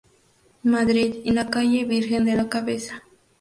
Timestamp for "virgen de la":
1.85-2.49